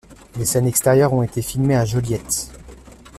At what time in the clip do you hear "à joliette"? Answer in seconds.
1.75-2.49